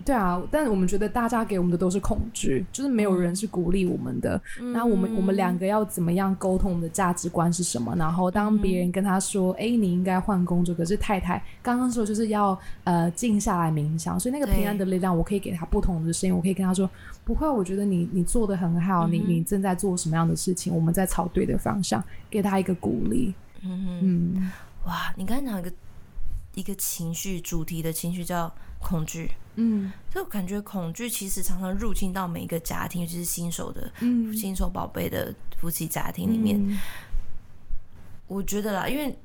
[0.04, 4.40] 对啊，但我们觉得大家给我们的都是恐惧，就是没有人是鼓励我们的。
[4.60, 7.94] 嗯、那我们我们两个要怎么样沟通我们的价值观是什么？
[7.96, 16.36] 然后当别人跟他说：“哎、嗯，你应该换工作。”可是太太刚刚说就是要呃静下来冥想，所以那个平安的力量，我可以给他不同的声音。
[16.36, 16.88] 我可以跟他说
[17.24, 20.74] ：“不会，我觉得你你做的很好，嗯、你你正在做什么样的事情？
[20.74, 24.50] 我们在朝对的方向，给他一个鼓励。”嗯嗯，
[24.84, 25.72] 哇，你刚才讲一个
[26.54, 29.30] 一个情绪主题的情绪叫恐惧。
[29.56, 36.58] 嗯，就感觉恐惧其实常常入侵到每一个家庭，尤其是新手的、嗯、新手宝贝的夫妻家庭里面。
[36.60, 36.76] 嗯、
[38.26, 39.16] 我觉得啦，因为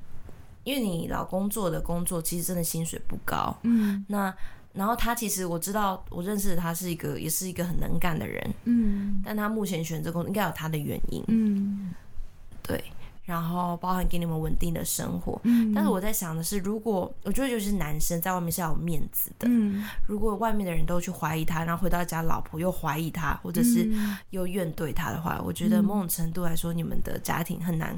[0.65, 4.31] 因为你老公做的工作其实真的薪水不高，嗯，那
[4.73, 11.91] 然后他其实我知道，我认识的他是一个也是一个很能干的人，嗯，但他目前选择工作应该有他的原因，嗯，
[12.61, 12.83] 对。
[13.29, 15.39] 然后包含给你们稳定的生活。
[15.43, 19.47] 嗯，但是我在想的是，如果我觉得就是男生在外面是要有面子的。
[19.47, 23.87] 嗯，如果外面的人都去怀疑他，然后回到家老婆又怀疑他，或者是
[24.31, 27.95] 又怨怼他的话，我觉得某种程度来说，你们的家庭很难。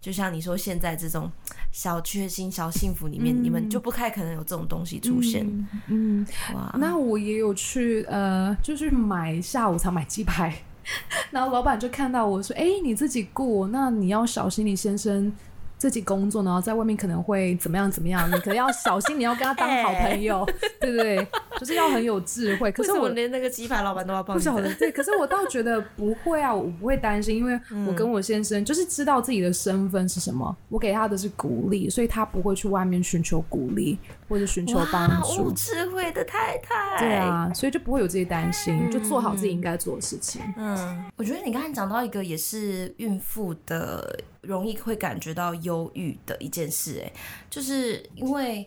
[0.00, 1.30] 就像你说，现在这种
[1.72, 5.44] 小确幸、小幸福里面，嗯、你们就不太可能有这种东西出现。
[5.44, 10.56] 嗯，嗯哇，那我也有去，呃，就是买下午茶买鸡排，
[11.30, 15.32] 然后老板就看到我说：“哎、欸，你自己雇，那你要小心你先生。”
[15.80, 18.28] 自己工作，然后在外面可能会怎么样怎么样？
[18.28, 21.26] 你可能要小心，你要跟他当好朋友， 欸、对不对？
[21.60, 22.72] 就是要很有智慧。
[22.72, 24.40] 可是我连那个鸡排老板都要帮你。
[24.40, 24.90] 不晓得，对。
[24.90, 35.44] 可是我倒觉得不会啊，我不会担心，因为我跟我先生就是知道自己的身份是什么，嗯、我给他的是鼓励，所以他不会去外面寻求鼓励或者寻求帮助。
[35.44, 36.98] 哇，智慧的太太。
[36.98, 40.40] 对啊，所以就不会有这些担心，嗯、就做好自己应该做的事情。
[40.56, 44.18] 嗯，我觉得你刚才讲到一个也是孕妇的。
[44.40, 47.12] 容易会感觉到忧郁的一件事，哎，
[47.50, 48.66] 就是因为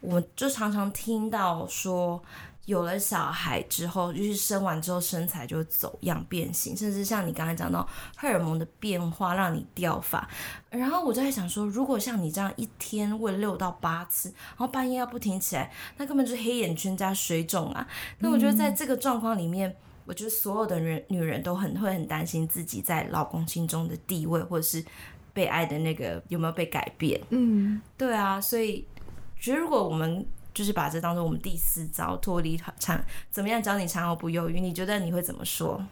[0.00, 2.22] 我就常常听到说，
[2.64, 7.86] 有了小孩之后，就是生完之后身材就走样变形，甚至像你刚才讲到
[8.16, 10.28] 荷尔蒙的变化让你掉发。
[10.70, 17.86] 然后我就在想说，如果像你这样一天喂六到八次，然后半夜要不停起来，那根本就是黑眼圈加水肿啊。
[18.20, 24.84] 那我觉得在这个状况里面，我觉得所有的人女人都很会很担心自己在老公心中的地位，或者是。
[25.32, 27.18] 被爱的那个有没有被改变？
[27.30, 28.84] 嗯，对啊，所以
[29.40, 34.60] 觉得如果我们就是把这当做我们第四招脱离产，怎么样教你产后不忧郁？
[34.60, 35.82] 你觉得你会怎么说？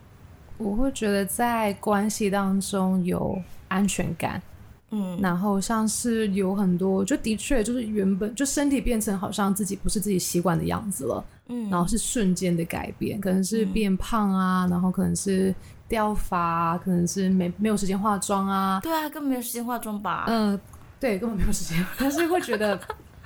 [0.59, 4.43] 我会觉得在关系当中有安全感，
[4.91, 15.55] 嗯，然后像是有很多，就的确就是原本就身体变成好像自己不是自己习惯的样子了，嗯，然后是瞬间的改变，可能是变胖啊，嗯、然后可能是。
[15.89, 20.27] 掉发、啊、可能是没没有时间化妆啊，对啊，根本没有时间化妆吧？
[20.29, 20.61] 嗯、呃，
[21.01, 21.83] 对，根本没有时间。
[21.99, 22.79] 但是会觉得，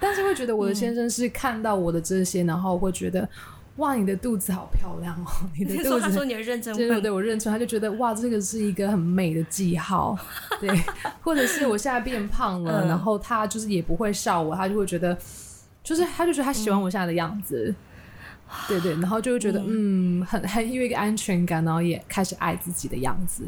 [0.03, 3.27] 但是会觉得我的先生是看到我的这些，嗯、然后会觉得
[3.77, 6.01] 哇，你的肚子好漂亮哦， 你的肚子。
[6.01, 10.19] 他说你认真，对对，我认真，他就觉得哇，这个是一个很美的记号。
[10.61, 10.69] 对，
[11.23, 15.17] 或者是我现在变胖了，嗯、然后他就是也不会笑我，他就会觉得，
[15.85, 17.69] 就是他就觉得他喜欢我现在的样子。
[17.69, 17.77] 嗯
[18.69, 23.45] 对对，然后就会觉得嗯，嗯，很很有一个安全感，然后也开始爱自己的样子。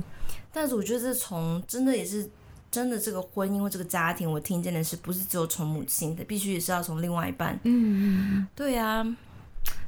[0.51, 2.27] 但是我觉得这从真的也是
[2.75, 7.55] 真的这个婚姻或这个家庭，我听见的是不是只有从母亲的，必须也是要从另外一半。
[7.63, 9.07] 嗯嗯，对啊。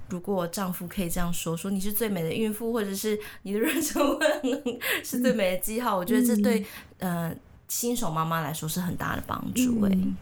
[0.09, 6.65] 如果丈夫可以这样说，说你是最美的孕妇，或者是你的妊娠纹是最美的记号，嗯、我觉得这对
[7.01, 7.35] 呃
[7.67, 9.83] 新手妈妈来说是很大的帮助。
[9.83, 10.15] 哎、嗯，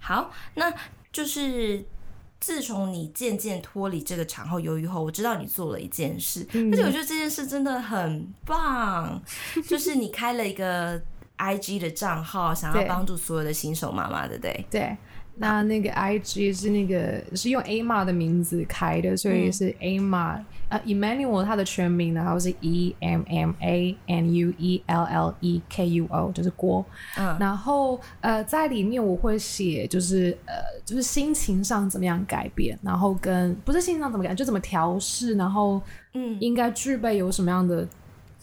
[0.00, 0.70] 好，那
[1.10, 1.82] 就是。
[2.40, 9.20] 自从你渐渐脱离这个产后忧郁后，我知道你做了一件事，嗯、而且我觉得这件事真的很棒，
[9.66, 11.02] 就是你开了一个
[11.38, 14.66] IG 的账号，想要帮助所有的新手妈妈，对不对？
[14.70, 14.96] 对。
[15.40, 25.04] 那那个 IG 是那个是用 Emma 的名字开的，所以是 Emma、嗯、呃 Emmanuel 他的全名，然后是 E M M A N U E L
[25.04, 26.84] L E K U O，就是郭。
[27.16, 35.80] 嗯，然后呃在里面我会写就是呃就是心情上怎么样改变，然后跟不是心情上怎么改，就怎么调试，然后
[36.14, 37.86] 嗯应该具备有什么样的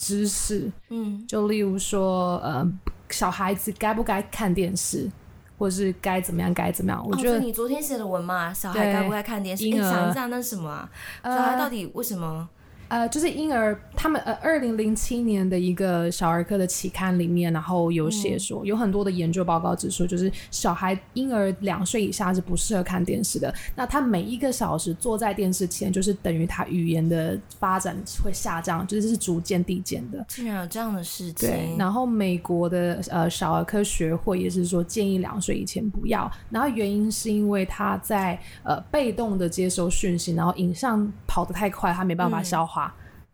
[0.06, 2.66] 知识，嗯，就例如说呃
[3.10, 5.10] 小孩子该不该看电视。
[5.58, 7.02] 或是该怎么样，该怎么样？
[7.08, 9.64] 我觉得、哦、你昨天写的文嘛，小孩该不该看电视？
[9.64, 10.90] 你想一下，那是什么啊？
[11.24, 12.50] 小孩到底为什么？
[12.88, 23.54] 呃，就是婴儿，他们呃，二零零七年的一个小儿科的期刊里面，然后有写说，嗯、有很多的研究报告指出，就是小孩婴儿两岁以下是不适合看电视的。
[23.76, 30.24] 那他每一个小时坐在电视前，就是等于他语言的发展会下降，就是是逐渐递减的。
[30.28, 31.50] 竟然有这样的事情。
[31.50, 31.76] 对。
[31.78, 36.32] 然后美国的呃小儿科学会也是说，建议两岁以前不要。
[36.50, 42.74] 然后原因是因为他在呃被动的接收讯息，然后影像跑得太快，他没办法消化。
[42.76, 42.85] 嗯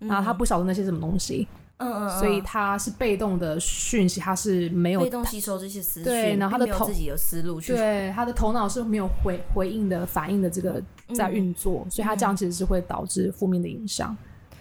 [0.02, 10.82] 然后他不晓得那些什么东西，嗯嗯，所以他是被动的讯息，他是没有被动吸收这些思绪，对，然后他的头自己有思路去，对，他的头脑是没有回回应的反应的这个
[11.16, 14.16] 在运作，嗯、所以他这样其实是会导致负面的影响，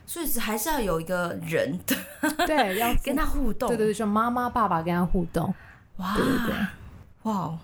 [0.06, 1.96] 所以还是要有一个人的，
[2.46, 5.54] 对，要 跟他互动，对对对，就妈妈爸爸跟他互动，
[5.96, 6.54] 哇，对对对，
[7.22, 7.58] 哇。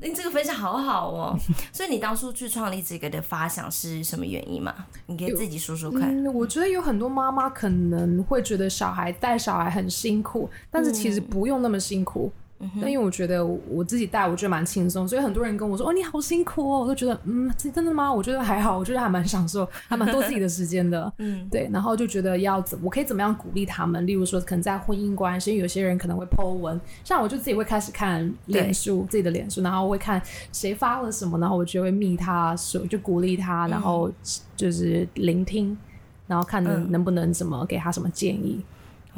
[0.00, 1.38] 你这个分享好好哦，
[1.72, 4.74] 所以你当初去创立这个的发想是什么原因吗？
[5.06, 6.02] 你可以自己说说看。
[6.24, 12.32] 嗯，我觉得有很多妈妈可能会觉得小孩带小孩很辛苦，但是其实不用那么辛苦。
[12.80, 18.12] 那因为我觉得我自己带，我觉得蛮轻松，所以很多人跟我说：“哦，你好辛苦哦。”我都觉得，嗯，真的吗？
[18.12, 21.10] 我觉得还好，我觉得还蛮享受，还蛮多自己的时间的。
[21.18, 21.68] 嗯，对。
[21.72, 24.04] 然后就觉得要怎，我可以怎么样鼓励他们？
[24.06, 30.20] 例如说，可能在婚姻关系，因为有些人可能会 po 文，像我就自己会开始看脸书，自己的脸书，然后会看
[30.52, 34.10] 谁发了什么，然后我就会密他，说就鼓励他，然后
[34.56, 35.78] 就是聆听，
[36.26, 38.60] 然后看能能不能怎么给他什么建议。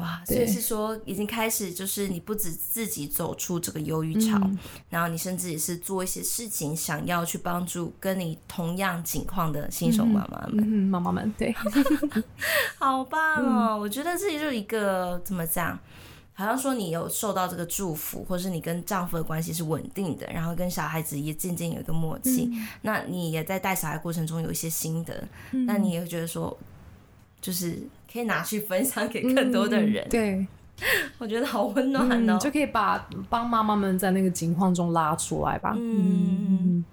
[0.00, 11.54] 哇，所以是说已经开始，就是你不止自己走出这个忧郁潮，嗯，然后你甚至也是做一些事情，想要去帮助跟你同样境况的新手妈妈们，嗯，妈妈们，对，
[12.78, 13.72] 好棒哦！
[13.72, 15.78] 嗯，我觉得这就是一个怎么讲，
[16.32, 26.56] 好像说你有受到这个祝福，或是你跟丈夫的关系是稳定的，然后跟小孩子也渐渐有一个默契，嗯，那你也在带小孩过程中有一些心得，嗯，那你也会觉得说，
[27.40, 27.78] 就是。
[28.12, 30.46] 可以拿去分享给更多的人，嗯、对，
[31.18, 35.74] 我觉得好温暖哦、喔嗯，就可以把帮妈妈们在那个情况中拉出来吧。
[35.76, 36.84] 嗯，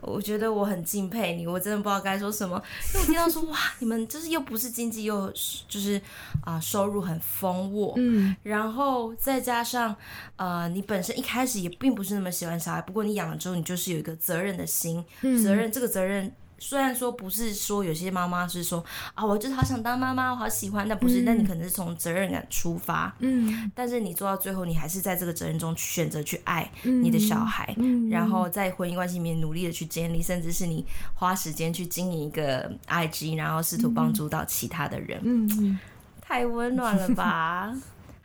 [0.00, 2.60] 我觉得我很敬佩你，我真的不知道该说什么，
[2.94, 5.32] 因为我听到说哇，你们就是又不是经济又
[5.68, 5.96] 就是
[6.40, 9.94] 啊、呃、收入很丰沃，嗯，然后再加上
[10.36, 16.32] 呃你本身一开始也并不是那么喜欢小孩，不过你养了之后，你就是有一个责任的心，嗯、责任这个责任。
[16.58, 18.84] 虽然说不是说有些妈妈是说
[19.14, 30.84] 啊，我就是好想当妈妈，我好喜欢，但不是，那、嗯、你可能是从责任感出发，嗯，但是你做到最后，你还是在这个责任中选择去爱你的小孩，嗯，然后在婚姻关系里面努力的去建立，甚至是你
[31.14, 35.78] 花时间去经营一个 IG，然后试图帮助到其他的人，嗯，
[36.20, 37.74] 太温暖了吧。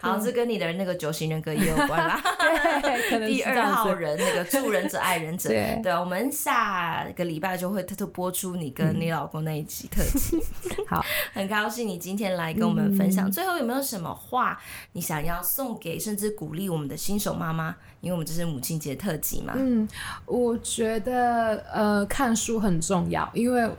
[0.04, 2.22] 好，这跟你的那个九型人格也有关啦。
[2.84, 5.48] 对， 第二号人那个助人者爱人者。
[5.50, 10.38] 对，对，我们下个礼拜就会特特播出你跟你老公那一集特辑。
[10.88, 13.32] 好，很高兴你今天来跟我们分享。
[13.32, 14.60] 最后有没有什么话
[14.92, 17.74] 你想要送给甚至鼓励我们的新手妈妈？
[18.02, 19.54] 因为我们这是母亲节特辑嘛。
[19.56, 19.88] 嗯，
[20.26, 23.70] 我觉得呃，看书很重要，因为。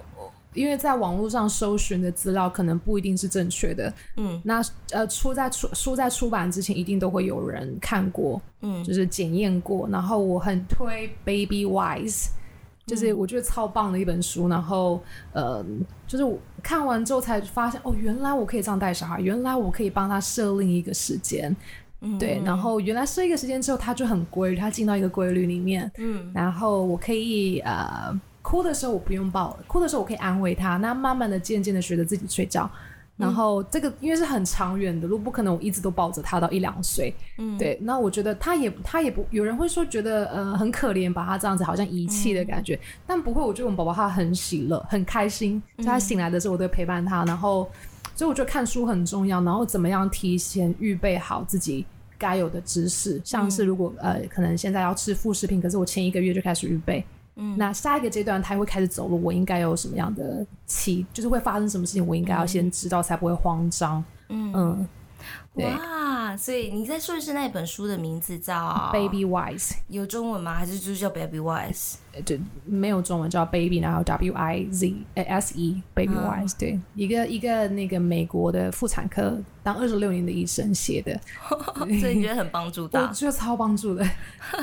[0.54, 9.88] 因为在网络上搜寻的资料可能不一定是正确的，嗯，那呃出在出书在出版之前一定都会有人看过，嗯，就是检验过。
[9.88, 12.28] 然后我很推 Baby Wise，
[12.86, 14.48] 就是我觉得超棒的一本书。
[14.48, 15.02] 然后
[15.32, 15.64] 呃，
[16.06, 21.54] 就是我看完之后才发现，哦，原来我可以这样带小孩，原来我可以帮他设定一个时间，
[22.00, 22.40] 嗯，对。
[22.44, 26.30] 然后原来设一个时间之后，他就很规律，他进到一个规律里面，嗯。
[26.32, 28.20] 然后我可以呃。
[28.44, 30.76] 哭的时候我不用抱，哭的时候我可以安慰他。
[30.76, 32.70] 那慢慢的、渐渐的学着自己睡觉。
[33.16, 37.14] 然后这个因为是很长远的路，不可能我一直都抱着他到一两岁。
[37.38, 37.78] 嗯，对。
[37.80, 42.74] 那我觉得他也他也不有人会说觉得呃很可怜，把他这样子好像遗弃的感觉。
[42.74, 45.62] 嗯，但不会，我觉得我们宝宝他很喜乐，很开心。
[45.78, 47.24] 在他醒来的时候，我都会陪伴他。
[47.24, 47.70] 然后，
[48.14, 49.40] 所以我觉得看书很重要。
[49.42, 51.86] 然后怎么样提前预备好自己
[52.18, 57.04] 该有的知识，像是如果呃可能现在要吃副食品，可是我前一个月就开始预备。
[57.36, 64.04] 嗯，那下一个阶段他会开始走路，我应该有什么样的期，就是会发生什么事情，我应该要先知道，才不会慌张。
[64.28, 64.88] 嗯嗯。
[65.54, 70.54] 哇，所以你在说的是那本书的名字叫 Baby Wise，有中文吗？
[70.54, 71.94] 还是就叫 Baby Wise？
[72.24, 76.56] 对，没有中文，叫 Baby，然后 W I Z S E Baby Wise，嗯。
[76.58, 81.20] 对，一个一个那个美国的妇产科当二十六年的医生写的，
[81.98, 83.02] 所以你觉得很帮助到？
[83.08, 84.04] 我觉得超帮助的，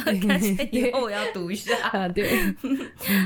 [0.72, 1.76] 以后我要读一下。
[1.90, 2.56] 啊，对，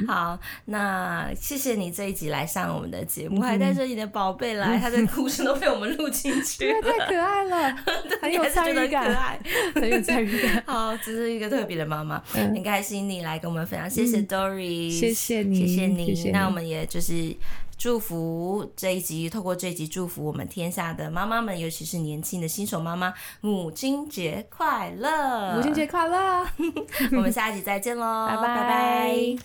[0.08, 7.55] 好，那谢谢你这一集来上我们的节目，嗯、还带着你的宝贝来，他的故事都被我们录进去了，太可爱了。
[8.22, 9.40] 很有参与感，
[9.74, 10.64] 很有参与感。
[10.66, 16.32] 好，这是一个特别的妈妈，很开心你来跟我们分享，谢谢 Doris，谢谢你，谢谢你。
[16.32, 17.36] 那我们也就是
[17.78, 26.46] 祝福这一集，透过这一集祝福我们天下的妈妈们，尤其是年轻的新手妈妈，母亲节快乐，母亲节快乐。
[27.12, 29.36] 我们下一集再见喽，拜拜拜拜。